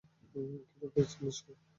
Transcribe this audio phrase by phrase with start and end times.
[0.67, 1.57] খিদে পেয়েছে নিশ্চয়ই।